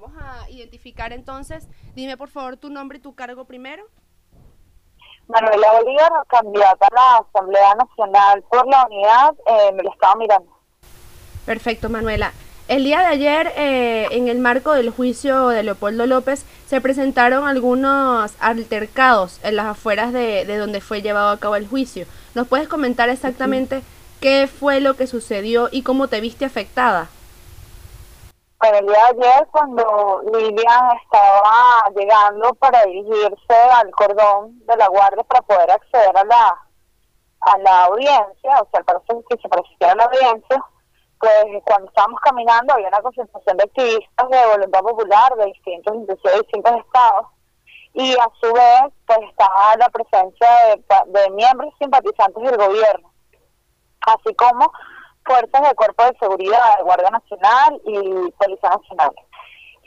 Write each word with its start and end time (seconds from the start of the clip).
vamos 0.00 0.12
a 0.20 0.48
identificar 0.50 1.12
entonces. 1.12 1.68
Dime 1.94 2.16
por 2.16 2.28
favor 2.28 2.56
tu 2.56 2.70
nombre 2.70 2.98
y 2.98 3.00
tu 3.00 3.14
cargo 3.14 3.44
primero. 3.44 3.84
Manuela 5.28 5.72
Bolívar, 5.80 6.12
candidata 6.28 6.86
a 6.86 6.94
la 6.94 7.26
Asamblea 7.28 7.74
Nacional 7.74 8.44
por 8.48 8.66
la 8.68 8.86
Unidad 8.86 9.34
en 9.46 9.80
el 9.80 9.86
Estado 9.86 10.16
Miranda. 10.16 10.52
Perfecto, 11.44 11.88
Manuela. 11.88 12.32
El 12.68 12.84
día 12.84 13.00
de 13.00 13.06
ayer, 13.06 13.52
eh, 13.56 14.08
en 14.10 14.28
el 14.28 14.38
marco 14.38 14.72
del 14.72 14.90
juicio 14.90 15.48
de 15.48 15.62
Leopoldo 15.62 16.06
López, 16.06 16.44
se 16.66 16.80
presentaron 16.80 17.46
algunos 17.46 18.32
altercados 18.40 19.40
en 19.44 19.56
las 19.56 19.66
afueras 19.66 20.12
de, 20.12 20.44
de 20.44 20.56
donde 20.58 20.80
fue 20.80 21.02
llevado 21.02 21.30
a 21.30 21.38
cabo 21.38 21.56
el 21.56 21.68
juicio. 21.68 22.06
¿Nos 22.34 22.48
puedes 22.48 22.68
comentar 22.68 23.08
exactamente 23.08 23.82
qué 24.20 24.48
fue 24.48 24.80
lo 24.80 24.94
que 24.94 25.06
sucedió 25.06 25.68
y 25.72 25.82
cómo 25.82 26.08
te 26.08 26.20
viste 26.20 26.44
afectada? 26.44 27.08
Bueno, 28.58 28.78
el 28.78 28.86
día 28.86 29.12
de 29.12 29.28
ayer, 29.28 29.48
cuando 29.48 30.22
Lilian 30.32 30.98
estaba 31.02 31.90
llegando 31.94 32.54
para 32.54 32.84
dirigirse 32.84 33.54
al 33.74 33.90
cordón 33.90 34.58
de 34.66 34.76
la 34.76 34.88
guardia 34.88 35.22
para 35.24 35.42
poder 35.42 35.70
acceder 35.70 36.16
a 36.16 36.24
la 36.24 36.66
a 37.40 37.58
la 37.58 37.84
audiencia, 37.84 38.60
o 38.60 38.68
sea, 38.72 38.82
para 38.82 39.00
que 39.00 39.36
se 39.40 39.48
pareciera 39.48 39.94
la 39.94 40.04
audiencia, 40.04 40.64
pues 41.20 41.44
cuando 41.64 41.88
estábamos 41.88 42.20
caminando 42.20 42.74
había 42.74 42.88
una 42.88 43.02
concentración 43.02 43.56
de 43.56 43.64
activistas 43.64 44.28
de 44.28 44.46
voluntad 44.46 44.80
popular 44.80 45.36
de 45.36 45.46
distintos, 45.46 46.06
de 46.06 46.38
distintos 46.38 46.72
estados, 46.84 47.26
y 47.92 48.12
a 48.14 48.28
su 48.40 48.52
vez, 48.52 48.92
pues 49.06 49.18
estaba 49.30 49.76
la 49.76 49.88
presencia 49.90 50.48
de, 50.66 51.20
de 51.20 51.30
miembros 51.30 51.72
simpatizantes 51.78 52.42
del 52.42 52.56
gobierno, 52.56 53.12
así 54.00 54.34
como 54.34 54.72
fuerzas 55.26 55.62
del 55.62 55.74
Cuerpo 55.74 56.04
de 56.04 56.18
Seguridad, 56.18 56.80
Guardia 56.82 57.10
Nacional 57.10 57.80
y 57.84 58.30
Policía 58.32 58.70
Nacional. 58.70 59.10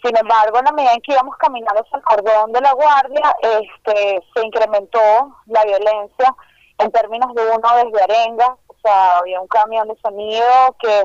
Sin 0.03 0.15
embargo, 0.15 0.59
en 0.59 0.65
la 0.65 0.71
medida 0.71 0.93
en 0.93 1.01
que 1.01 1.13
íbamos 1.13 1.35
caminando 1.37 1.81
hacia 1.81 1.97
el 1.97 2.03
cordón 2.03 2.51
de 2.53 2.61
la 2.61 2.73
Guardia, 2.73 3.35
este, 3.41 4.23
se 4.33 4.45
incrementó 4.45 4.99
la 5.47 5.63
violencia 5.65 6.35
en 6.77 6.91
términos 6.91 7.33
de 7.35 7.43
uno 7.51 7.67
desde 7.83 8.03
Arenga, 8.03 8.57
o 8.67 8.75
sea, 8.81 9.17
había 9.17 9.41
un 9.41 9.47
camión 9.47 9.87
de 9.87 9.97
sonido 10.01 10.45
que 10.79 11.03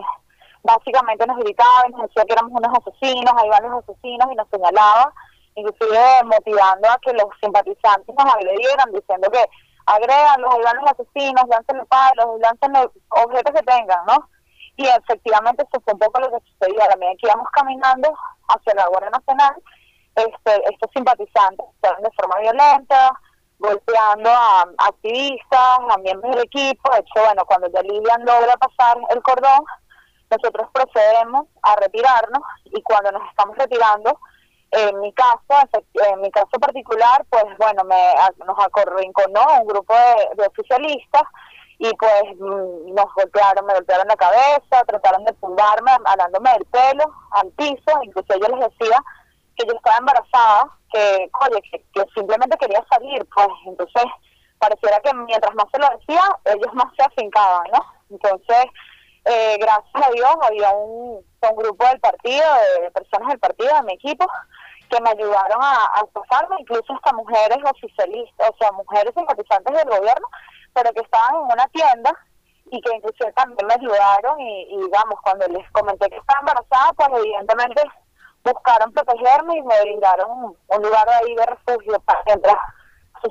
básicamente 0.63 1.27
nos 1.27 1.39
gritaba 1.39 1.85
y 1.89 1.93
nos 1.93 2.03
decía 2.03 2.25
que 2.25 2.33
éramos 2.33 2.53
unos 2.53 2.79
asesinos, 2.79 3.35
ahí 3.37 3.48
van 3.48 3.71
los 3.71 3.83
asesinos 3.83 4.29
y 4.31 4.37
nos 4.37 4.48
señalaba, 4.48 5.13
inclusive 5.57 6.01
motivando 6.25 6.89
a 6.89 6.98
que 6.98 7.13
los 7.13 7.27
simpatizantes 7.41 8.15
nos 8.17 8.35
agredieran, 8.35 8.93
diciendo 8.93 9.29
que 9.31 9.45
agréganlos, 9.87 10.55
van 10.65 10.77
los 10.77 10.91
asesinos, 10.91 11.45
láncenle 11.49 11.85
palos, 11.87 12.41
láncenle 12.41 12.91
objetos 13.11 13.53
que 13.55 13.63
tengan, 13.63 14.05
¿no? 14.07 14.29
Y 14.77 14.87
efectivamente 14.87 15.63
eso 15.63 15.81
fue 15.83 15.95
un 15.95 16.01
poco 16.01 16.21
lo 16.21 16.31
que 16.31 16.45
sucedió. 16.51 16.83
A 16.83 16.89
la 16.89 16.97
que 16.97 17.17
íbamos 17.23 17.47
caminando 17.53 18.13
hacia 18.49 18.75
la 18.75 18.89
Guardia 18.89 19.11
Nacional, 19.11 19.55
este, 20.17 20.73
estos 20.73 20.91
simpatizantes 20.93 21.67
estaban 21.75 22.03
de 22.03 22.11
forma 22.13 22.39
violenta, 22.41 23.13
golpeando 23.59 24.31
a 24.31 24.65
activistas, 24.79 25.79
a 25.91 25.98
miembros 25.98 26.35
del 26.35 26.45
equipo. 26.45 26.91
De 26.93 27.01
hecho, 27.01 27.25
bueno, 27.25 27.45
cuando 27.47 27.69
ya 27.69 27.83
Lilian 27.83 28.25
logra 28.25 28.57
pasar 28.57 28.98
el 29.11 29.23
cordón, 29.23 29.65
nosotros 30.31 30.69
procedemos 30.73 31.47
a 31.63 31.77
retirarnos 31.77 32.43
y 32.65 32.83
cuando 32.83 33.13
nos 33.13 33.29
estamos 33.29 33.57
retirando, 33.57 34.19
en 34.70 35.01
mi 35.01 35.12
caso, 35.12 35.69
en 36.12 36.20
mi 36.20 36.31
caso 36.31 36.59
particular, 36.61 37.25
pues 37.31 37.45
bueno, 37.59 37.84
me, 37.84 38.15
nos 38.45 38.59
acorrinconó 38.59 39.41
un 39.61 39.67
grupo 39.67 39.95
de, 40.37 40.47
oficialistas 40.47 41.23
y 41.79 41.91
pues 41.95 42.23
mm, 42.39 42.95
nos 42.95 43.12
golpearon, 43.15 43.67
me 43.67 43.75
golpearon 43.75 44.09
la 44.09 44.17
cabeza, 44.17 44.85
trataron 44.87 45.25
de 45.25 45.33
tumbarme, 45.35 45.92
alándome 46.05 46.53
del 46.53 46.65
pelo 46.67 47.05
al 47.33 47.51
piso, 47.53 48.03
incluso 48.03 48.35
yo 48.39 48.57
les 48.57 48.70
decía 48.70 48.98
que 49.57 49.67
yo 49.67 49.75
estaba 49.75 49.98
embarazada, 49.98 50.77
que, 50.92 51.31
oye, 51.48 51.62
que, 51.70 51.85
que 51.92 52.05
simplemente 52.15 52.57
quería 52.59 52.85
salir, 52.91 53.25
pues 53.35 53.48
entonces 53.67 54.05
pareciera 54.59 55.01
que 55.01 55.15
mientras 55.15 55.55
más 55.55 55.67
se 55.70 55.79
lo 55.79 55.89
decía, 55.98 56.23
ellos 56.47 56.75
más 56.75 56.92
se 56.96 57.02
afincaban, 57.02 57.67
¿no? 57.73 57.85
Entonces, 58.11 58.67
eh, 59.25 59.57
gracias 59.58 60.07
a 60.07 60.11
Dios 60.11 60.31
había 60.42 60.70
un, 60.70 61.25
un 61.51 61.57
grupo 61.57 61.87
del 61.87 62.01
partido, 62.01 62.45
de 62.81 62.91
personas 62.91 63.29
del 63.29 63.39
partido, 63.39 63.75
de 63.75 63.83
mi 63.83 63.95
equipo, 63.95 64.27
que 64.89 65.01
me 65.01 65.11
ayudaron 65.11 65.63
a, 65.63 65.85
a 65.95 66.61
incluso 66.61 66.95
hasta 66.95 67.13
mujeres 67.13 67.59
oficialistas, 67.65 68.51
o 68.51 68.57
sea, 68.59 68.73
mujeres 68.73 69.13
simpatizantes 69.17 69.75
del 69.75 69.89
gobierno, 69.89 70.29
pero 70.73 70.93
que 70.93 71.01
estaban 71.01 71.35
en 71.37 71.53
una 71.53 71.67
tienda 71.69 72.13
y 72.71 72.81
que 72.81 72.95
incluso 72.95 73.33
también 73.35 73.67
me 73.67 73.75
ayudaron 73.75 74.41
y, 74.41 74.77
digamos, 74.81 75.21
cuando 75.23 75.47
les 75.49 75.71
comenté 75.73 76.09
que 76.09 76.17
estaba 76.17 76.41
embarazada, 76.41 76.93
pues 76.97 77.09
evidentemente 77.23 77.83
buscaron 78.43 78.93
protegerme 78.93 79.57
y 79.57 79.63
me 79.63 79.83
brindaron 79.83 80.31
un, 80.31 80.83
lugar 80.83 81.09
ahí 81.09 81.35
de 81.35 81.47
refugio 81.47 82.03
mientras, 82.27 82.57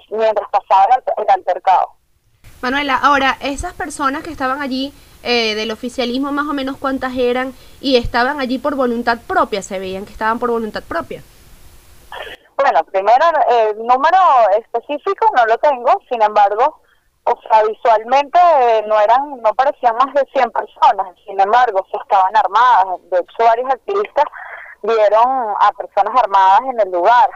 mientras 0.09 0.50
pasaba 0.50 0.95
el, 0.95 1.24
el 1.24 1.30
altercado. 1.30 1.94
Manuela, 2.62 2.97
ahora, 3.01 3.38
esas 3.41 3.74
personas 3.74 4.24
que 4.24 4.31
estaban 4.31 4.62
allí 4.62 4.94
eh, 5.23 5.56
del 5.56 5.72
oficialismo, 5.72 6.31
más 6.31 6.47
o 6.47 6.53
menos 6.53 6.78
cuántas 6.78 7.16
eran 7.16 7.53
y 7.81 7.95
estaban 7.97 8.39
allí 8.39 8.59
por 8.59 8.75
voluntad 8.75 9.19
propia, 9.28 9.61
se 9.61 9.79
veían 9.79 10.06
que 10.06 10.11
estaban 10.11 10.39
por 10.39 10.51
voluntad 10.51 10.84
propia. 10.84 11.23
Bueno, 12.57 12.84
primero, 12.85 13.25
el 13.50 13.78
número 13.78 14.17
específico 14.57 15.28
no 15.35 15.45
lo 15.45 15.57
tengo, 15.57 15.91
sin 16.09 16.22
embargo, 16.22 16.81
o 17.25 17.39
sea, 17.41 17.63
visualmente 17.63 18.39
eh, 18.39 18.83
no 18.88 19.00
eran, 19.00 19.41
no 19.41 19.53
parecían 19.53 19.95
más 19.95 20.13
de 20.13 20.25
100 20.33 20.51
personas, 20.51 21.07
sin 21.25 21.39
embargo, 21.39 21.85
se 21.89 21.97
estaban 21.97 22.35
armadas. 22.35 23.00
De 23.09 23.19
hecho, 23.19 23.44
varios 23.45 23.72
activistas 23.72 24.25
vieron 24.81 25.56
a 25.59 25.72
personas 25.72 26.13
armadas 26.22 26.62
en 26.69 26.79
el 26.81 26.91
lugar. 26.91 27.29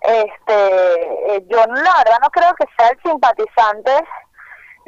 Este, 0.00 1.36
eh, 1.36 1.44
yo 1.48 1.58
la 1.58 1.94
verdad 1.98 2.18
no 2.22 2.30
creo 2.30 2.54
que 2.54 2.64
sea 2.76 2.88
el 2.88 3.02
simpatizante, 3.02 3.92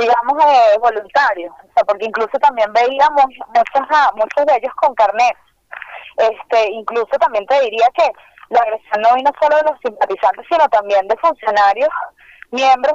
digamos, 0.00 0.44
eh, 0.44 0.78
voluntario, 0.80 1.52
o 1.52 1.72
sea, 1.74 1.84
porque 1.84 2.06
incluso 2.06 2.38
también 2.38 2.72
veíamos 2.72 3.24
muchos, 3.26 4.14
muchos 4.14 4.46
de 4.46 4.56
ellos 4.56 4.72
con 4.76 4.94
carnet. 4.94 5.36
Este, 6.16 6.70
incluso 6.72 7.16
también 7.20 7.46
te 7.46 7.60
diría 7.60 7.86
que 7.94 8.10
la 8.48 8.60
agresión 8.60 9.02
no 9.02 9.14
vino 9.14 9.30
solo 9.40 9.56
de 9.56 9.62
los 9.62 9.78
simpatizantes, 9.84 10.46
sino 10.50 10.68
también 10.68 11.06
de 11.06 11.16
funcionarios, 11.18 11.90
miembros 12.50 12.94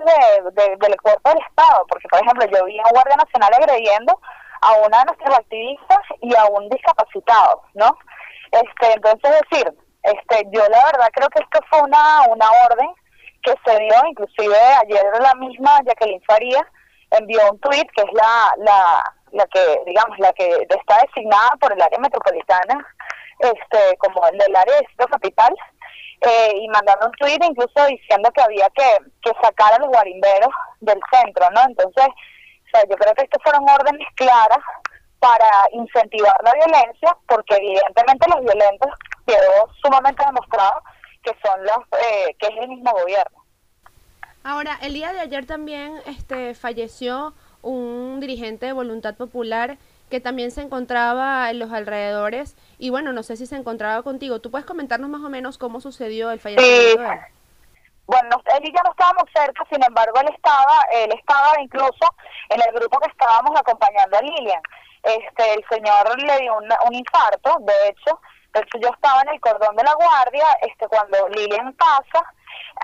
de, 0.54 0.76
del 0.78 1.02
cuerpo 1.02 1.30
del 1.30 1.40
Estado, 1.40 1.86
porque 1.88 2.08
por 2.10 2.22
ejemplo 2.22 2.46
yo 2.46 2.66
vi 2.66 2.80
a 2.80 2.90
guardia 2.92 3.16
nacional 3.16 3.54
agrediendo 3.54 4.20
a 4.62 4.74
una 4.86 5.00
de 5.00 5.06
nuestras 5.06 5.40
activistas 5.40 6.00
y 6.22 6.36
a 6.36 6.46
un 6.46 6.68
discapacitado, 6.70 7.62
¿no? 7.74 7.98
Este, 8.52 8.94
entonces 8.94 9.32
decir, 9.50 9.74
este, 10.04 10.44
yo 10.52 10.62
la 10.70 10.86
verdad 10.86 11.10
creo 11.14 11.30
que 11.30 11.42
esto 11.42 11.60
fue 11.70 11.82
una, 11.82 12.24
una 12.28 12.48
orden 12.70 12.90
que 13.44 13.54
se 13.66 13.80
dio, 13.80 13.96
inclusive 14.10 14.58
ayer 14.84 15.04
la 15.22 15.36
misma 15.36 15.80
Jacqueline 15.86 16.22
Faría 16.28 16.68
envió 17.12 17.40
un 17.52 17.60
tweet 17.60 17.88
que 17.96 18.02
es 18.02 18.14
la, 18.14 18.54
la, 18.58 19.14
la 19.32 19.46
que, 19.48 19.82
digamos, 19.86 20.18
la 20.20 20.34
que 20.34 20.68
está 20.70 21.00
designada 21.06 21.52
por 21.60 21.74
el 21.74 21.82
área 21.82 22.00
metropolitana 22.00 22.86
este 23.40 23.98
como 23.98 24.26
el 24.28 24.38
del 24.38 24.56
área 24.56 24.76
de 24.78 25.06
capital 25.06 25.54
eh, 26.22 26.54
y 26.56 26.68
mandando 26.70 27.08
un 27.08 27.12
tweet 27.14 27.40
incluso 27.42 27.86
diciendo 27.88 28.32
que 28.32 28.42
había 28.42 28.70
que, 28.70 28.98
que 29.22 29.32
sacar 29.42 29.74
a 29.74 29.80
los 29.80 29.90
guarimberos 29.90 30.54
del 30.80 31.00
centro, 31.12 31.50
¿no? 31.52 31.62
Entonces, 31.68 32.08
o 32.08 32.70
sea, 32.72 32.84
yo 32.90 32.96
creo 32.96 33.14
que 33.14 33.24
estas 33.24 33.44
fueron 33.44 33.70
órdenes 33.70 34.08
claras 34.16 34.64
para 35.20 35.50
incentivar 35.72 36.36
la 36.44 36.54
violencia, 36.54 37.18
porque 37.28 37.56
evidentemente 37.56 38.30
los 38.30 38.42
violentos 38.42 38.92
quedó 39.26 39.70
sumamente 39.82 40.24
demostrado 40.26 40.82
que 41.24 41.36
son 41.44 41.64
los 41.64 41.78
eh, 42.00 42.36
que 42.40 42.48
es 42.48 42.58
el 42.58 42.70
mismo 42.70 42.92
gobierno. 42.92 43.45
Ahora, 44.48 44.78
el 44.84 44.94
día 44.94 45.12
de 45.12 45.22
ayer 45.22 45.48
también 45.48 46.00
este 46.06 46.54
falleció 46.54 47.34
un 47.64 48.20
dirigente 48.20 48.68
de 48.68 48.74
Voluntad 48.74 49.16
Popular 49.16 49.80
que 50.12 50.20
también 50.20 50.52
se 50.52 50.62
encontraba 50.62 51.50
en 51.50 51.58
los 51.58 51.72
alrededores 51.72 52.56
y 52.78 52.92
bueno, 52.92 53.12
no 53.12 53.24
sé 53.24 53.38
si 53.38 53.48
se 53.48 53.56
encontraba 53.56 54.04
contigo. 54.04 54.42
¿Tú 54.42 54.52
puedes 54.52 54.68
comentarnos 54.68 55.10
más 55.10 55.22
o 55.22 55.30
menos 55.30 55.58
cómo 55.58 55.82
sucedió 55.82 56.30
el 56.30 56.40
fallecimiento 56.40 57.02
de 57.02 57.12
él? 57.12 57.20
Bueno, 58.06 58.40
él 58.56 58.66
y 58.66 58.72
yo 58.72 58.80
no 58.84 58.92
estábamos 58.92 59.24
cerca, 59.34 59.66
sin 59.68 59.84
embargo, 59.84 60.14
él 60.22 60.30
estaba, 60.32 60.78
él 60.94 61.12
estaba 61.18 61.60
incluso 61.60 62.06
en 62.50 62.62
el 62.62 62.80
grupo 62.80 63.00
que 63.00 63.10
estábamos 63.10 63.60
acompañando 63.60 64.16
a 64.16 64.22
Lilian. 64.22 64.62
Este, 65.02 65.54
el 65.56 65.66
señor 65.72 66.22
le 66.22 66.40
dio 66.42 66.56
un, 66.56 66.70
un 66.86 66.94
infarto, 66.94 67.58
de 67.62 67.90
hecho, 67.90 68.20
de 68.54 68.60
hecho 68.60 68.78
yo 68.78 68.90
estaba 68.90 69.24
en 69.24 69.30
el 69.30 69.42
cordón 69.42 69.76
de 69.76 69.84
la 69.84 69.96
guardia, 69.96 70.46
este, 70.62 70.88
cuando 70.88 71.30
Lilian 71.30 71.74
pasa, 71.74 72.24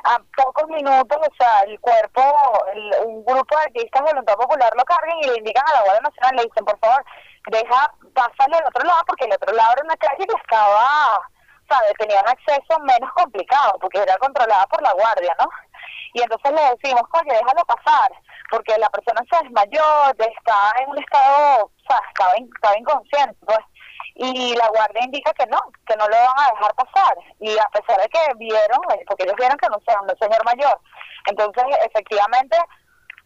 a 0.03 0.19
pocos 0.35 0.67
minutos, 0.69 1.17
o 1.17 1.35
sea, 1.37 1.61
el 1.61 1.79
cuerpo, 1.79 2.21
un 3.05 3.23
grupo 3.25 3.55
de 3.57 3.63
artistas 3.63 4.03
de 4.03 4.11
voluntad 4.11 4.35
popular 4.35 4.71
lo 4.75 4.83
cargan 4.85 5.17
y 5.19 5.27
le 5.27 5.37
indican 5.37 5.63
a 5.67 5.75
la 5.75 5.83
Guardia 5.83 6.01
Nacional, 6.01 6.35
le 6.35 6.43
dicen, 6.43 6.65
por 6.65 6.79
favor, 6.79 7.05
deja, 7.47 7.93
pásale 8.13 8.57
al 8.57 8.67
otro 8.67 8.83
lado, 8.83 9.03
porque 9.07 9.25
el 9.25 9.33
otro 9.33 9.53
lado 9.53 9.73
era 9.73 9.83
una 9.83 9.97
calle 9.97 10.27
que 10.27 10.41
estaba, 10.41 11.21
¿sabes? 11.69 11.93
Tenía 11.97 12.21
un 12.21 12.29
acceso 12.29 12.79
menos 12.81 13.11
complicado, 13.13 13.77
porque 13.79 13.99
era 13.99 14.17
controlada 14.17 14.65
por 14.67 14.81
la 14.81 14.93
Guardia, 14.93 15.35
¿no? 15.39 15.47
Y 16.13 16.21
entonces 16.21 16.51
le 16.51 16.61
decimos, 16.75 17.03
oye, 17.13 17.31
déjalo 17.31 17.65
pasar, 17.65 18.11
porque 18.49 18.77
la 18.77 18.89
persona 18.89 19.21
se 19.29 19.43
desmayó, 19.43 20.11
está 20.17 20.73
en 20.81 20.89
un 20.89 20.97
estado, 20.99 21.65
o 21.65 21.71
sea, 21.87 22.01
estaba, 22.09 22.33
estaba 22.35 22.77
inconsciente, 22.77 23.37
pues 23.45 23.59
y 24.15 24.55
la 24.55 24.67
guardia 24.69 25.03
indica 25.03 25.33
que 25.33 25.45
no, 25.47 25.59
que 25.85 25.95
no 25.95 26.07
lo 26.07 26.15
van 26.15 26.39
a 26.39 26.51
dejar 26.51 26.75
pasar. 26.75 27.15
Y 27.39 27.57
a 27.57 27.69
pesar 27.69 27.99
de 28.01 28.09
que 28.09 28.19
vieron, 28.37 28.79
eh, 28.93 29.03
porque 29.07 29.23
ellos 29.23 29.35
vieron 29.37 29.57
que 29.57 29.69
no 29.69 29.79
sea 29.85 30.01
un 30.01 30.09
señor 30.19 30.43
mayor. 30.45 30.79
Entonces, 31.27 31.63
efectivamente, 31.85 32.57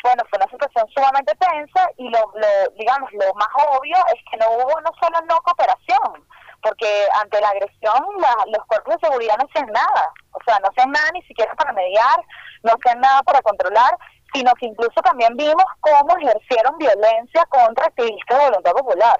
bueno, 0.03 0.23
fue 0.29 0.37
una 0.37 0.51
situación 0.51 0.87
sumamente 0.95 1.33
tensa 1.35 1.89
y 1.97 2.09
lo, 2.09 2.19
lo, 2.35 2.47
digamos, 2.77 3.11
lo 3.13 3.33
más 3.33 3.49
obvio 3.69 3.97
es 4.13 4.21
que 4.29 4.37
no 4.37 4.45
hubo 4.51 4.79
no 4.81 4.91
solo 5.01 5.19
no 5.27 5.37
cooperación, 5.37 6.27
porque 6.61 7.07
ante 7.21 7.41
la 7.41 7.49
agresión 7.49 8.05
los 8.47 8.65
cuerpos 8.67 8.95
de 8.95 9.07
seguridad 9.07 9.37
no 9.37 9.47
hacen 9.49 9.67
nada, 9.71 10.13
o 10.31 10.39
sea, 10.45 10.59
no 10.59 10.69
hacen 10.69 10.91
nada 10.91 11.09
ni 11.13 11.23
siquiera 11.23 11.53
para 11.55 11.73
mediar, 11.73 12.21
no 12.63 12.73
hacen 12.73 12.99
nada 12.99 13.23
para 13.23 13.41
controlar, 13.41 13.97
sino 14.33 14.53
que 14.55 14.67
incluso 14.67 15.01
también 15.01 15.35
vimos 15.37 15.65
cómo 15.81 16.17
ejercieron 16.17 16.77
violencia 16.77 17.45
contra 17.49 17.85
activistas 17.85 18.37
de 18.37 18.45
voluntad 18.45 18.71
popular. 18.73 19.17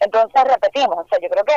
Entonces, 0.00 0.44
repetimos, 0.44 0.98
o 0.98 1.06
sea, 1.08 1.18
yo 1.20 1.28
creo 1.28 1.44
que 1.44 1.56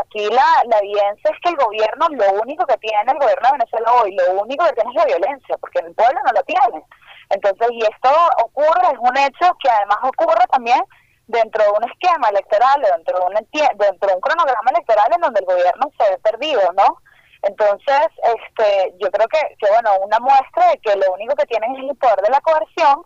aquí 0.00 0.28
la, 0.30 0.62
la 0.66 0.78
evidencia 0.78 1.30
es 1.30 1.40
que 1.42 1.50
el 1.50 1.56
gobierno, 1.56 2.08
lo 2.10 2.42
único 2.42 2.66
que 2.66 2.76
tiene 2.78 3.12
el 3.12 3.18
gobierno 3.18 3.48
de 3.48 3.58
Venezuela 3.58 3.92
hoy, 3.94 4.14
lo 4.14 4.42
único 4.42 4.64
que 4.66 4.72
tiene 4.74 4.90
es 4.90 4.96
la 4.96 5.06
violencia, 5.06 5.56
porque 5.58 5.78
el 5.80 5.94
pueblo 5.94 6.20
no 6.24 6.32
lo 6.32 6.42
tiene. 6.44 6.84
Entonces, 7.30 7.68
y 7.72 7.82
esto 7.82 8.10
ocurre, 8.44 8.92
es 8.92 8.98
un 8.98 9.16
hecho 9.16 9.56
que 9.62 9.70
además 9.70 9.98
ocurre 10.02 10.44
también 10.50 10.80
dentro 11.26 11.62
de 11.62 11.70
un 11.70 11.84
esquema 11.84 12.28
electoral, 12.28 12.80
dentro 12.80 13.20
de 13.20 13.26
un, 13.26 13.34
dentro 13.34 14.08
de 14.08 14.14
un 14.14 14.20
cronograma 14.20 14.70
electoral 14.70 15.12
en 15.14 15.20
donde 15.20 15.40
el 15.40 15.46
gobierno 15.46 15.90
se 15.98 16.10
ve 16.10 16.18
perdido, 16.18 16.60
¿no? 16.74 17.00
Entonces, 17.42 18.08
este, 18.34 18.94
yo 18.98 19.10
creo 19.10 19.28
que, 19.28 19.40
que, 19.58 19.70
bueno, 19.70 19.90
una 20.04 20.18
muestra 20.18 20.70
de 20.70 20.78
que 20.78 20.96
lo 20.96 21.12
único 21.12 21.34
que 21.36 21.46
tienen 21.46 21.76
es 21.76 21.90
el 21.90 21.96
poder 21.96 22.20
de 22.20 22.30
la 22.30 22.40
coerción, 22.40 23.02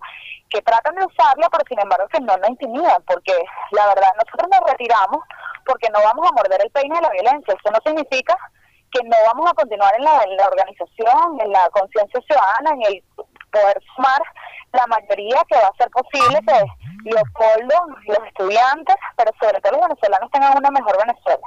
que 0.48 0.62
tratan 0.62 0.94
de 0.96 1.06
usarla, 1.06 1.48
pero 1.50 1.64
sin 1.68 1.80
embargo 1.80 2.06
que 2.08 2.20
no 2.20 2.36
la 2.36 2.48
intimidan, 2.48 3.02
porque 3.06 3.32
la 3.70 3.86
verdad 3.88 4.08
nosotros 4.16 4.48
nos 4.50 4.70
retiramos 4.70 5.20
porque 5.64 5.88
no 5.90 6.00
vamos 6.02 6.28
a 6.28 6.34
morder 6.34 6.60
el 6.62 6.70
peine 6.70 6.94
de 6.96 7.02
la 7.02 7.10
violencia. 7.10 7.54
Eso 7.54 7.70
no 7.70 7.78
significa 7.84 8.36
que 8.92 9.02
no 9.04 9.16
vamos 9.26 9.50
a 9.50 9.54
continuar 9.54 9.94
en 9.96 10.04
la, 10.04 10.46
organización, 10.46 11.40
en 11.40 11.52
la 11.52 11.68
conciencia 11.70 12.20
ciudadana, 12.26 12.70
en 12.72 12.82
el 12.82 13.02
poder 13.50 13.80
sumar 13.94 14.20
la 14.72 14.86
mayoría 14.86 15.42
que 15.48 15.56
va 15.56 15.68
a 15.68 15.76
ser 15.76 15.90
posible 15.90 16.40
que 16.46 17.10
Leopoldo, 17.10 17.74
los 18.06 18.26
estudiantes, 18.26 18.96
pero 19.16 19.30
sobre 19.40 19.60
todo 19.60 19.72
los 19.72 19.88
venezolanos 19.88 20.30
tengan 20.30 20.56
una 20.56 20.70
mejor 20.70 20.98
Venezuela. 20.98 21.46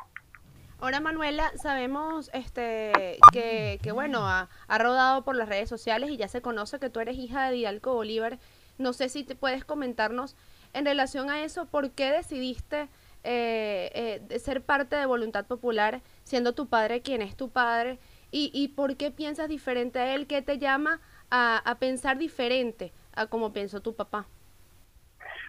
Ahora 0.86 1.00
Manuela, 1.00 1.52
sabemos 1.56 2.30
este 2.32 2.92
que, 3.34 3.80
que 3.82 3.92
bueno, 3.92 4.28
ha, 4.28 4.48
rodado 4.68 5.24
por 5.24 5.36
las 5.36 5.50
redes 5.50 5.68
sociales 5.68 6.12
y 6.12 6.18
ya 6.18 6.28
se 6.28 6.44
conoce 6.44 6.78
que 6.78 6.92
tú 6.92 7.00
eres 7.00 7.18
hija 7.18 7.48
de 7.48 7.56
Didalco 7.56 7.96
Bolívar. 7.96 8.38
No 8.78 8.94
sé 8.94 9.10
si 9.10 9.24
te 9.24 9.34
puedes 9.34 9.66
comentarnos 9.66 10.36
en 10.74 10.86
relación 10.86 11.32
a 11.32 11.44
eso, 11.44 11.66
¿por 11.66 11.90
qué 11.90 12.12
decidiste 12.12 12.88
eh, 13.24 14.20
eh, 14.30 14.38
ser 14.38 14.62
parte 14.62 14.96
de 14.96 15.08
Voluntad 15.08 15.46
Popular 15.46 16.04
siendo 16.24 16.54
tu 16.54 16.68
padre 16.68 17.02
quien 17.02 17.24
es 17.24 17.36
tu 17.36 17.50
padre? 17.50 17.98
¿Y, 18.30 18.52
y 18.54 18.68
por 18.68 18.96
qué 18.96 19.10
piensas 19.10 19.50
diferente 19.50 19.98
a 19.98 20.14
él? 20.14 20.28
¿Qué 20.28 20.44
te 20.44 20.60
llama 20.60 21.02
a, 21.32 21.58
a 21.68 21.80
pensar 21.80 22.20
diferente 22.20 22.94
a 23.16 23.26
como 23.26 23.54
pensó 23.54 23.82
tu 23.82 23.96
papá? 23.96 24.28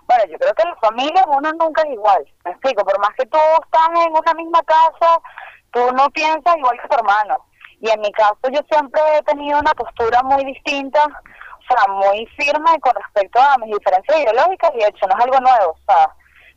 Bueno, 0.06 0.24
yo 0.30 0.38
creo 0.38 0.54
que 0.54 0.64
la 0.64 0.76
familia 0.76 1.24
uno 1.26 1.50
nunca 1.52 1.82
es 1.82 1.92
igual. 1.92 2.24
Me 2.44 2.52
explico, 2.52 2.84
por 2.84 2.98
más 3.00 3.10
que 3.18 3.26
todos 3.26 3.58
están 3.64 3.96
en 3.96 4.12
una 4.12 4.34
misma 4.34 4.62
casa, 4.62 5.20
tú 5.72 5.80
no 5.92 6.08
piensas 6.10 6.56
igual 6.56 6.80
que 6.80 6.88
tu 6.88 6.96
hermano. 6.96 7.36
Y 7.80 7.90
en 7.90 8.00
mi 8.00 8.12
caso 8.12 8.38
yo 8.52 8.60
siempre 8.70 9.00
he 9.16 9.22
tenido 9.22 9.58
una 9.58 9.72
postura 9.74 10.22
muy 10.22 10.44
distinta, 10.44 11.04
o 11.04 11.74
sea, 11.74 11.92
muy 11.92 12.26
firme 12.38 12.78
con 12.80 12.94
respecto 12.94 13.40
a 13.40 13.58
mis 13.58 13.76
diferencias 13.76 14.18
ideológicas 14.18 14.70
y 14.74 14.78
de 14.78 14.88
hecho 14.88 15.06
no 15.06 15.18
es 15.18 15.24
algo 15.24 15.40
nuevo. 15.40 15.72
O 15.72 15.92
sea, 15.92 16.08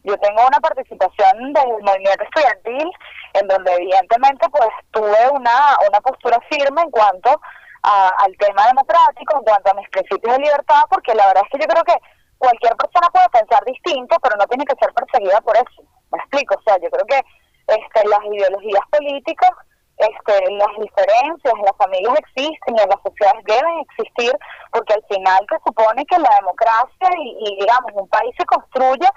yo 0.04 0.18
tengo 0.20 0.48
una 0.48 0.60
participación 0.60 1.54
del 1.54 1.70
movimiento 1.82 2.24
estudiantil 2.24 2.90
en 3.34 3.48
donde 3.48 3.74
evidentemente 3.74 4.48
pues 4.50 4.70
tuve 4.92 5.30
una, 5.32 5.76
una 5.90 6.00
postura 6.02 6.40
firme 6.50 6.82
en 6.84 6.92
cuanto 6.92 7.42
a, 7.84 8.10
al 8.20 8.38
tema 8.38 8.68
democrático, 8.68 9.38
en 9.38 9.44
cuanto 9.44 9.72
a 9.72 9.74
mis 9.74 9.90
principios 9.90 10.38
de 10.38 10.44
libertad, 10.44 10.84
porque 10.90 11.16
la 11.16 11.28
verdad 11.28 11.44
es 11.46 11.50
que 11.52 11.66
yo 11.66 11.68
creo 11.68 11.84
que 11.84 12.00
cualquier 12.40 12.76
persona 12.76 13.08
puede 13.12 13.30
pensar 13.30 13.64
distinto, 13.66 14.16
pero 14.24 14.36
no 14.38 14.48
tiene 14.48 14.66
que 14.66 14.80
ser 14.80 14.92
perseguida 14.94 15.40
por 15.42 15.56
eso. 15.56 15.84
Me 16.12 16.18
explico, 16.18 16.56
o 16.58 16.62
sea, 16.64 16.80
yo 16.82 16.90
creo 16.90 17.06
que 17.06 17.22
este, 17.68 18.08
las 18.08 18.24
ideologías 18.26 18.82
políticas, 18.90 19.52
este, 19.98 20.34
las 20.56 20.74
diferencias 20.80 21.54
en 21.54 21.62
las 21.62 21.78
familias 21.78 22.16
existen 22.18 22.78
y 22.78 22.82
en 22.82 22.90
las 22.90 23.02
sociedades 23.04 23.44
deben 23.46 23.80
existir, 23.86 24.32
porque 24.72 24.94
al 24.96 25.06
final 25.12 25.46
se 25.52 25.60
supone 25.68 26.06
que 26.06 26.18
la 26.18 26.34
democracia 26.40 27.08
y, 27.20 27.38
y 27.46 27.60
digamos, 27.60 27.92
un 27.94 28.08
país 28.08 28.34
se 28.40 28.46
construye 28.46 29.08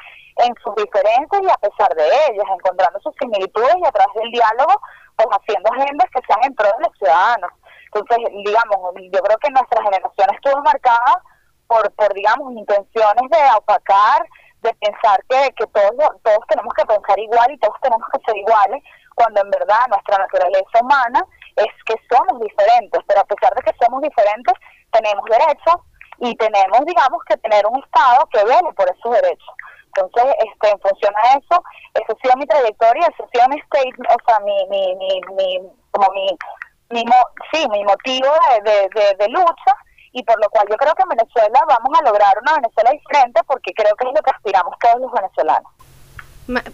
en 0.42 0.54
sus 0.64 0.74
diferencias 0.74 1.42
y 1.42 1.50
a 1.50 1.62
pesar 1.62 1.94
de 1.94 2.04
ellas, 2.04 2.46
encontrando 2.50 2.98
sus 3.00 3.14
similitudes 3.20 3.76
y 3.78 3.86
a 3.86 3.92
través 3.92 4.14
del 4.14 4.30
diálogo, 4.32 4.74
pues 5.16 5.28
haciendo 5.30 5.70
agendas 5.72 6.10
que 6.10 6.20
sean 6.26 6.42
en 6.42 6.54
pro 6.54 6.66
de 6.66 6.84
los 6.84 6.98
ciudadanos. 6.98 7.52
Entonces, 7.94 8.18
digamos, 8.44 8.78
yo 8.96 9.20
creo 9.20 9.38
que 9.38 9.50
nuestra 9.50 9.82
generación 9.82 10.28
estuvo 10.34 10.62
marcada 10.62 11.22
por, 11.72 11.90
por 11.92 12.12
digamos, 12.12 12.52
intenciones 12.52 13.30
de 13.30 13.38
opacar, 13.56 14.20
de 14.60 14.74
pensar 14.74 15.18
que, 15.28 15.50
que 15.56 15.66
todos, 15.68 16.10
todos 16.22 16.44
tenemos 16.48 16.72
que 16.74 16.84
pensar 16.84 17.18
igual 17.18 17.50
y 17.50 17.58
todos 17.58 17.76
tenemos 17.80 18.06
que 18.12 18.20
ser 18.26 18.36
iguales, 18.36 18.82
cuando 19.14 19.40
en 19.40 19.50
verdad 19.50 19.80
nuestra 19.88 20.18
naturaleza 20.18 20.80
humana 20.80 21.24
es 21.56 21.72
que 21.86 21.96
somos 22.12 22.40
diferentes, 22.40 23.00
pero 23.06 23.20
a 23.20 23.24
pesar 23.24 23.54
de 23.54 23.62
que 23.62 23.84
somos 23.84 24.02
diferentes, 24.02 24.54
tenemos 24.92 25.24
derechos 25.24 25.76
y 26.18 26.36
tenemos, 26.36 26.84
digamos, 26.84 27.24
que 27.24 27.36
tener 27.38 27.66
un 27.66 27.82
Estado 27.82 28.28
que 28.30 28.44
vele 28.44 28.72
por 28.76 28.88
esos 28.88 29.12
derechos. 29.12 29.54
Entonces, 29.96 30.34
este, 30.44 30.70
en 30.70 30.80
función 30.80 31.12
a 31.16 31.38
eso, 31.38 31.56
esa 31.94 32.12
ha 32.12 32.22
sido 32.22 32.36
mi 32.36 32.46
trayectoria, 32.46 33.08
esa 33.08 33.24
ha 33.24 33.28
sido 33.28 33.48
mi 33.48 33.60
statement, 33.62 34.08
o 34.08 34.24
sea, 34.26 34.40
mi, 34.40 34.56
mi, 34.68 34.94
mi, 34.96 35.20
mi 35.36 35.70
como 35.90 36.08
mi, 36.12 36.26
mi, 36.90 37.04
sí, 37.52 37.66
mi 37.68 37.84
motivo 37.84 38.28
de, 38.64 38.88
de, 38.94 39.14
de 39.16 39.28
lucha 39.28 39.72
y 40.12 40.22
por 40.22 40.38
lo 40.40 40.48
cual 40.50 40.66
yo 40.70 40.76
creo 40.76 40.94
que 40.94 41.02
en 41.02 41.08
Venezuela 41.08 41.60
vamos 41.66 41.98
a 41.98 42.04
lograr 42.04 42.32
una 42.40 42.54
Venezuela 42.54 42.90
diferente 42.90 43.40
porque 43.46 43.72
creo 43.72 43.94
que 43.96 44.08
es 44.08 44.14
lo 44.14 44.22
que 44.22 44.30
aspiramos 44.30 44.74
todos 44.78 45.00
los 45.00 45.12
venezolanos. 45.12 45.72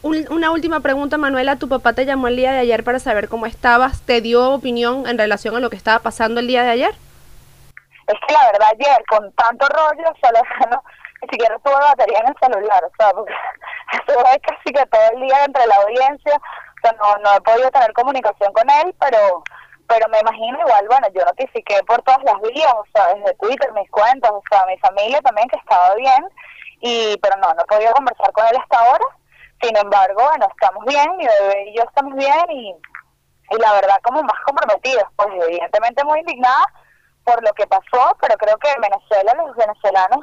Una 0.02 0.50
última 0.50 0.80
pregunta, 0.80 1.18
Manuela. 1.18 1.56
Tu 1.56 1.68
papá 1.68 1.92
te 1.92 2.06
llamó 2.06 2.28
el 2.28 2.36
día 2.36 2.52
de 2.52 2.58
ayer 2.58 2.82
para 2.84 2.98
saber 2.98 3.28
cómo 3.28 3.46
estabas. 3.46 4.00
¿Te 4.02 4.20
dio 4.20 4.50
opinión 4.54 5.06
en 5.06 5.18
relación 5.18 5.54
a 5.56 5.60
lo 5.60 5.70
que 5.70 5.76
estaba 5.76 5.98
pasando 6.00 6.40
el 6.40 6.46
día 6.46 6.62
de 6.62 6.70
ayer? 6.70 6.94
Es 8.06 8.14
que 8.26 8.32
la 8.32 8.50
verdad 8.50 8.68
ayer, 8.72 9.04
con 9.08 9.30
tanto 9.32 9.66
rollo, 9.68 10.08
solo 10.22 10.40
no, 10.70 10.82
ni 11.22 11.28
siquiera 11.28 11.58
tuve 11.58 11.74
batería 11.74 12.20
en 12.20 12.28
el 12.28 12.34
celular, 12.40 12.82
o 12.84 12.90
sea, 12.98 13.12
porque 13.12 13.34
estuve 13.92 14.40
casi 14.40 14.72
que 14.72 14.86
todo 14.86 15.02
el 15.12 15.20
día 15.20 15.44
entre 15.44 15.66
la 15.66 15.76
audiencia, 15.76 16.36
o 16.36 16.80
sea, 16.82 16.92
no, 16.98 17.16
no 17.18 17.36
he 17.36 17.40
podido 17.42 17.70
tener 17.70 17.92
comunicación 17.92 18.52
con 18.54 18.68
él, 18.70 18.94
pero 18.98 19.44
pero 19.88 20.06
me 20.08 20.20
imagino 20.20 20.60
igual, 20.60 20.86
bueno, 20.86 21.08
yo 21.14 21.24
notifiqué 21.24 21.82
por 21.84 22.02
todas 22.02 22.22
las 22.22 22.40
vías, 22.42 22.72
o 22.74 22.84
sea, 22.92 23.14
desde 23.14 23.34
Twitter, 23.36 23.72
mis 23.72 23.90
cuentas, 23.90 24.30
o 24.30 24.42
sea, 24.50 24.66
mi 24.66 24.76
familia 24.78 25.20
también 25.22 25.48
que 25.48 25.56
estaba 25.56 25.94
bien, 25.94 26.24
y 26.80 27.16
pero 27.18 27.36
no, 27.38 27.52
no 27.54 27.64
podido 27.64 27.92
conversar 27.94 28.30
con 28.32 28.46
él 28.46 28.56
hasta 28.60 28.78
ahora, 28.78 29.04
sin 29.62 29.76
embargo, 29.76 30.22
bueno, 30.22 30.46
estamos 30.50 30.84
bien, 30.84 31.16
mi 31.16 31.26
bebé 31.26 31.70
y 31.70 31.76
yo 31.76 31.82
estamos 31.82 32.14
bien, 32.14 32.50
y, 32.50 32.76
y 33.50 33.58
la 33.58 33.72
verdad 33.72 33.96
como 34.02 34.22
más 34.22 34.38
comprometidos, 34.44 35.04
pues 35.16 35.28
evidentemente 35.48 36.04
muy 36.04 36.20
indignada 36.20 36.64
por 37.24 37.42
lo 37.42 37.52
que 37.54 37.66
pasó, 37.66 38.16
pero 38.20 38.36
creo 38.36 38.58
que 38.58 38.70
en 38.70 38.80
Venezuela 38.80 39.34
los 39.34 39.56
venezolanos 39.56 40.20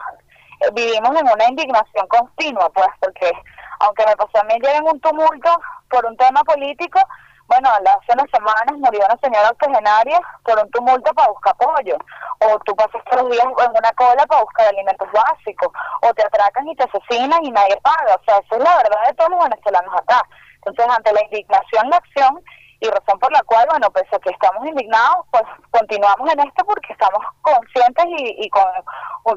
eh, 0.61 0.69
vivimos 0.73 1.09
en 1.19 1.27
una 1.27 1.45
indignación 1.49 2.07
continua, 2.07 2.69
pues, 2.69 2.87
porque 2.99 3.31
aunque 3.79 4.05
me 4.05 4.15
pasó 4.15 4.39
a 4.39 4.43
mí 4.43 4.53
ayer 4.53 4.77
en 4.77 4.87
un 4.87 4.99
tumulto 4.99 5.49
por 5.89 6.05
un 6.05 6.15
tema 6.17 6.43
político, 6.43 6.99
bueno, 7.47 7.69
hace 7.69 8.13
unas 8.13 8.29
semanas 8.31 8.73
murió 8.77 9.05
una 9.05 9.17
señora 9.21 9.49
octogenaria 9.49 10.19
por 10.43 10.59
un 10.59 10.69
tumulto 10.71 11.13
para 11.13 11.29
buscar 11.29 11.53
apoyo. 11.53 11.97
O 12.39 12.59
tú 12.59 12.75
pasas 12.75 13.01
todos 13.09 13.23
los 13.23 13.31
días 13.31 13.45
en 13.45 13.69
una 13.69 13.91
cola 13.93 14.25
para 14.25 14.41
buscar 14.41 14.67
alimentos 14.67 15.07
básicos. 15.11 15.69
O 16.01 16.13
te 16.13 16.23
atracan 16.23 16.67
y 16.67 16.75
te 16.75 16.83
asesinan 16.83 17.43
y 17.45 17.51
nadie 17.51 17.77
paga. 17.81 18.15
O 18.15 18.23
sea, 18.25 18.37
eso 18.37 18.55
es 18.55 18.63
la 18.63 18.77
verdad 18.77 19.07
de 19.07 19.13
todos 19.13 19.29
los 19.29 19.43
venezolanos 19.43 19.93
acá. 19.95 20.21
Entonces, 20.65 20.85
ante 20.97 21.13
la 21.13 21.23
indignación, 21.23 21.89
la 21.89 21.97
acción 21.97 22.43
y 22.79 22.87
razón 22.89 23.19
por 23.19 23.31
la 23.31 23.41
cual, 23.43 23.67
bueno, 23.69 23.89
pese 23.91 24.15
a 24.15 24.19
que 24.19 24.31
estamos 24.31 24.65
indignados, 24.65 25.25
pues 25.31 25.43
continuamos 25.71 26.31
en 26.33 26.39
esto 26.39 26.65
porque 26.65 26.93
estamos 26.93 27.23
conscientes 27.41 28.05
y, 28.17 28.45
y 28.45 28.49
con, 28.49 28.65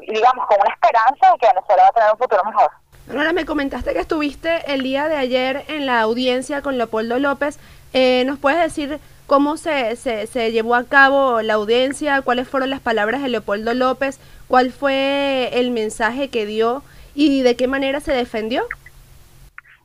digamos, 0.07 0.45
con 0.47 0.57
una 0.59 0.73
esperanza 0.73 1.31
de 1.31 1.37
que 1.39 1.47
Venezuela 1.47 1.83
va 1.83 1.89
a 1.89 1.93
tener 1.93 2.11
un 2.11 2.17
futuro 2.17 2.43
mejor. 2.43 2.71
Ahora 3.11 3.33
me 3.33 3.45
comentaste 3.45 3.93
que 3.93 3.99
estuviste 3.99 4.71
el 4.71 4.83
día 4.83 5.07
de 5.07 5.17
ayer 5.17 5.65
en 5.67 5.87
la 5.87 6.01
audiencia 6.01 6.61
con 6.61 6.77
Leopoldo 6.77 7.17
López. 7.17 7.59
Eh, 7.93 8.23
¿Nos 8.25 8.39
puedes 8.39 8.59
decir 8.59 8.99
cómo 9.27 9.57
se, 9.57 9.95
se, 9.95 10.27
se, 10.27 10.51
llevó 10.51 10.75
a 10.75 10.83
cabo 10.85 11.41
la 11.41 11.55
audiencia? 11.55 12.21
¿Cuáles 12.21 12.47
fueron 12.47 12.69
las 12.69 12.79
palabras 12.79 13.21
de 13.21 13.29
Leopoldo 13.29 13.73
López? 13.73 14.19
¿Cuál 14.47 14.71
fue 14.71 15.49
el 15.53 15.71
mensaje 15.71 16.29
que 16.29 16.45
dio 16.45 16.83
y 17.15 17.41
de 17.41 17.55
qué 17.55 17.67
manera 17.67 17.99
se 17.99 18.13
defendió? 18.13 18.65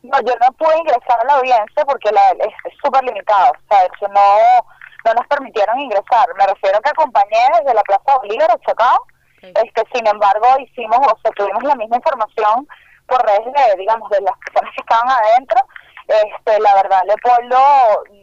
No, 0.03 0.21
yo 0.21 0.35
no 0.39 0.53
pude 0.59 0.77
ingresar 0.79 1.19
a 1.21 1.25
la 1.25 1.35
audiencia 1.35 1.85
porque 1.87 2.13
la, 2.13 2.21
es 2.45 2.75
súper 2.83 3.03
limitado. 3.05 3.53
O 3.53 3.69
sea, 3.69 3.85
eso 3.85 4.09
no, 4.13 4.67
no 5.05 5.15
nos 5.15 5.27
permitieron 5.29 5.79
ingresar. 5.81 6.27
Me 6.37 6.47
refiero 6.47 6.79
a 6.79 6.83
que 6.83 6.91
acompañé 6.91 7.39
desde 7.59 7.75
la 7.75 7.83
Plaza 7.83 8.19
Bolívar 8.19 8.51
a 8.51 8.59
Chacao. 8.61 8.99
Este, 9.41 9.83
sin 9.95 10.07
embargo, 10.07 10.47
hicimos, 10.61 10.99
o 10.99 11.19
sea, 11.23 11.31
tuvimos 11.33 11.63
la 11.65 11.75
misma 11.75 11.97
información 11.97 12.67
por 13.07 13.23
redes 13.25 13.45
de, 13.45 13.77
digamos, 13.79 14.09
de 14.11 14.21
las 14.23 14.37
personas 14.39 14.75
que 14.75 14.81
estaban 14.81 15.09
adentro 15.11 15.61
Este, 16.07 16.61
la 16.61 16.75
verdad, 16.75 17.03
Leopoldo, 17.07 17.59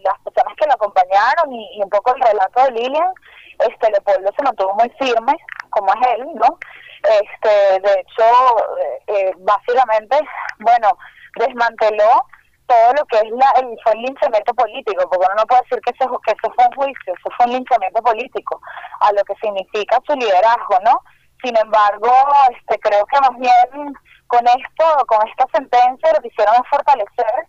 las 0.03 0.19
personas 0.19 0.55
que 0.55 0.67
lo 0.67 0.73
acompañaron 0.73 1.51
y, 1.51 1.81
un 1.81 1.89
poco 1.89 2.15
el 2.15 2.21
relato 2.21 2.63
de 2.63 2.71
Lilian, 2.71 3.11
este, 3.59 3.91
Leopoldo 3.91 4.31
se 4.35 4.43
mantuvo 4.43 4.73
muy 4.75 4.89
firme, 4.99 5.33
como 5.71 5.91
es 5.93 6.07
él, 6.15 6.27
¿no? 6.35 6.57
Este, 7.03 7.79
de 7.79 7.99
hecho, 7.99 8.77
eh, 8.79 9.03
eh, 9.07 9.33
básicamente, 9.39 10.19
bueno, 10.59 10.89
desmanteló 11.35 12.23
todo 12.67 12.93
lo 12.93 13.05
que 13.05 13.17
es 13.17 13.31
la, 13.31 13.51
el, 13.57 13.77
fue 13.83 13.93
el 13.93 14.01
linchamiento 14.03 14.53
político, 14.53 15.09
porque 15.09 15.25
uno 15.25 15.35
no 15.35 15.45
puede 15.47 15.61
decir 15.63 15.81
que 15.81 15.91
eso, 15.91 16.19
que 16.25 16.31
eso 16.31 16.53
fue 16.55 16.65
un 16.65 16.75
juicio, 16.75 17.13
eso 17.13 17.29
fue 17.35 17.45
un 17.47 17.53
linchamiento 17.53 18.01
político, 18.01 18.61
a 19.01 19.11
lo 19.11 19.23
que 19.23 19.35
significa 19.41 19.99
su 20.07 20.13
liderazgo, 20.13 20.79
¿no? 20.85 21.01
Sin 21.43 21.57
embargo, 21.57 22.13
este, 22.51 22.79
creo 22.79 23.03
que 23.07 23.19
más 23.19 23.37
bien 23.39 23.93
con 24.27 24.45
esto, 24.47 24.85
con 25.07 25.27
esta 25.27 25.45
sentencia, 25.51 26.13
lo 26.13 26.21
que 26.21 26.29
hicieron 26.29 26.55
es 26.55 26.69
fortalecer, 26.69 27.47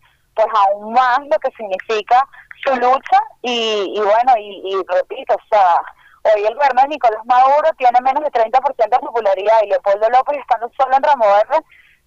aún 0.53 0.93
más 0.93 1.21
lo 1.21 1.39
que 1.39 1.51
significa 1.57 2.27
su 2.65 2.75
lucha 2.77 3.19
y, 3.43 3.93
y 3.97 4.01
bueno, 4.01 4.33
y, 4.39 4.63
y 4.65 4.77
repito, 4.89 5.35
o 5.35 5.49
sea, 5.51 5.83
hoy 6.23 6.45
el 6.45 6.55
gobierno 6.55 6.83
de 6.83 6.89
Nicolás 6.89 7.25
Maduro 7.25 7.71
tiene 7.79 7.99
menos 8.03 8.23
de 8.23 8.31
30% 8.31 8.91
de 8.91 8.99
popularidad 8.99 9.59
y 9.65 9.69
Leopoldo 9.69 10.09
López 10.11 10.39
estando 10.39 10.71
solo 10.79 10.97
en 10.97 11.03
Ramo 11.03 11.25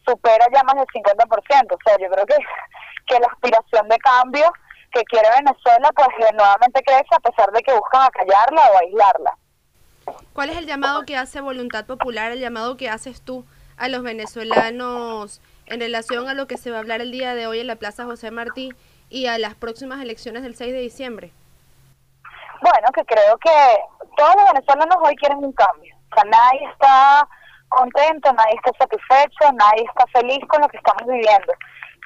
supera 0.08 0.46
ya 0.54 0.64
más 0.64 0.75
del 0.75 0.86
50%, 0.86 1.74
o 1.74 1.78
sea, 1.84 1.98
yo 2.00 2.10
creo 2.10 2.25
que, 2.25 2.36
que 3.08 3.20
la 3.20 3.28
aspiración 3.28 3.88
de 3.90 3.98
cambio 3.98 4.52
que 4.92 5.04
quiere 5.04 5.28
Venezuela 5.30 5.90
pues 5.96 6.08
nuevamente 6.34 6.82
crece 6.84 7.08
a 7.12 7.20
pesar 7.20 7.52
de 7.52 7.62
que 7.62 7.74
buscan 7.74 8.04
acallarla 8.04 8.62
o 8.72 8.78
aislarla. 8.78 9.38
¿Cuál 10.34 10.52
es 10.52 10.58
el 10.58 10.68
llamado 10.68 11.06
que 11.06 11.18
hace 11.18 11.42
Voluntad 11.42 11.86
Popular, 11.86 12.32
el 12.32 12.40
llamado 12.40 12.78
que 12.78 12.90
haces 12.90 13.22
tú 13.22 13.46
a 13.78 13.90
los 13.90 14.04
venezolanos 14.04 15.42
en 15.67 15.79
relación 15.79 16.27
a 16.27 16.34
lo 16.34 16.48
que 16.48 16.57
se 16.57 16.72
va 16.72 16.77
a 16.77 16.79
hablar 16.79 17.01
el 17.01 17.12
día 17.12 17.36
de 17.36 17.48
hoy 17.48 17.60
en 17.60 17.67
la 17.67 17.75
Plaza 17.75 18.05
José 18.05 18.31
Martí 18.31 18.74
y 19.10 19.27
a 19.27 19.38
las 19.38 19.55
próximas 19.55 20.01
elecciones 20.01 20.43
del 20.43 20.55
6 20.55 20.74
de 20.74 20.79
diciembre? 20.79 21.31
Bueno, 22.62 22.88
que 22.93 23.05
creo 23.05 23.38
que 23.38 23.79
todos 24.15 24.36
los 24.36 24.53
venezolanos 24.53 24.98
hoy 25.01 25.15
quieren 25.15 25.38
un 25.43 25.53
cambio. 25.53 25.95
O 26.12 26.15
sea, 26.15 26.24
nadie 26.24 26.69
está 26.72 27.27
contento, 27.69 28.31
nadie 28.34 28.55
está 28.55 28.72
satisfecho, 28.79 29.51
nadie 29.53 29.84
está 29.84 30.05
feliz 30.07 30.39
con 30.48 30.62
lo 30.62 30.67
que 30.67 30.77
estamos 30.77 31.03
viviendo. 31.07 31.53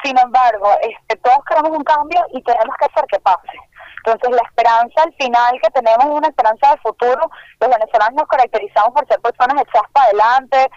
Sin 0.04 0.18
embargo, 0.18 0.72
este, 0.82 1.16
todos 1.18 1.40
queremos 1.48 1.78
un 1.78 1.84
cambio 1.84 2.26
y 2.34 2.42
tenemos 2.44 2.76
que 2.78 2.86
hacer 2.86 3.06
que 3.08 3.20
pase. 3.20 3.58
Entonces, 4.06 4.30
la 4.32 4.48
esperanza 4.48 5.04
al 5.04 5.14
final 5.16 5.60
que 5.62 5.72
tenemos 5.72 6.06
es 6.06 6.12
una 6.12 6.28
esperanza 6.28 6.72
de 6.72 6.78
futuro. 6.78 7.30
Los 7.60 7.70
venezolanos 7.70 8.16
nos 8.16 8.28
caracterizamos 8.28 8.92
por 8.92 9.08
ser 9.08 9.20
personas 9.20 9.62
echadas 9.62 9.92
para 9.92 10.06
adelante, 10.06 10.72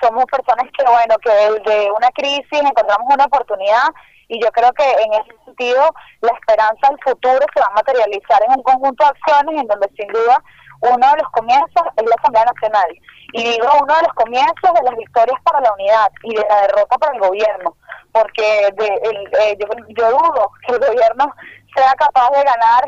somos 0.00 0.24
personas 0.26 0.70
que, 0.76 0.84
bueno, 0.84 1.16
que 1.18 1.70
de 1.70 1.90
una 1.90 2.10
crisis 2.10 2.60
encontramos 2.60 3.06
una 3.12 3.24
oportunidad 3.24 3.88
y 4.28 4.40
yo 4.42 4.50
creo 4.52 4.72
que 4.72 4.84
en 4.84 5.12
ese 5.14 5.44
sentido 5.44 5.90
la 6.20 6.32
esperanza 6.32 6.88
al 6.88 6.98
futuro 7.00 7.40
se 7.54 7.60
va 7.60 7.66
a 7.66 7.74
materializar 7.76 8.42
en 8.46 8.56
un 8.56 8.62
conjunto 8.62 9.04
de 9.04 9.10
acciones 9.10 9.62
en 9.62 9.66
donde 9.66 9.88
sin 9.96 10.08
duda 10.08 10.42
uno 10.80 11.10
de 11.10 11.22
los 11.22 11.30
comienzos 11.32 11.82
es 11.96 12.04
la 12.04 12.14
Asamblea 12.18 12.44
Nacional. 12.44 12.88
Y 13.32 13.42
digo 13.42 13.66
uno 13.82 13.94
de 13.94 14.02
los 14.02 14.14
comienzos 14.14 14.72
de 14.74 14.82
las 14.84 14.96
victorias 14.96 15.40
para 15.42 15.60
la 15.60 15.72
unidad 15.72 16.10
y 16.22 16.34
de 16.34 16.46
la 16.48 16.62
derrota 16.62 16.98
para 16.98 17.14
el 17.14 17.20
gobierno, 17.20 17.76
porque 18.12 18.70
de, 18.76 18.86
el, 18.86 19.16
eh, 19.40 19.56
yo, 19.58 19.66
yo 19.88 20.10
dudo 20.10 20.50
que 20.66 20.74
el 20.74 20.78
gobierno 20.78 21.34
sea 21.74 21.92
capaz 21.94 22.30
de 22.30 22.44
ganar 22.44 22.84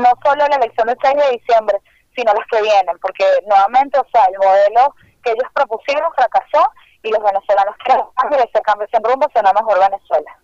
no 0.00 0.10
solo 0.24 0.46
la 0.48 0.56
elección 0.56 0.86
del 0.86 0.98
6 1.02 1.14
de 1.14 1.38
diciembre, 1.38 1.78
sino 2.16 2.32
las 2.32 2.46
que 2.50 2.62
vienen, 2.62 2.98
porque 3.00 3.24
nuevamente, 3.46 3.98
o 3.98 4.06
sea, 4.12 4.24
el 4.24 4.38
modelo 4.38 4.94
que 5.26 5.32
ellos 5.32 5.50
propusieron 5.52 6.12
fracasó 6.14 6.72
y 7.02 7.10
los 7.10 7.20
venezolanos 7.20 7.74
quieren 7.84 8.06
que 8.16 8.40
ese 8.48 8.62
cambio 8.62 8.86
sin 8.92 9.02
rumbo 9.02 9.26
una 9.40 9.52
mejor 9.52 9.80
Venezuela. 9.80 10.38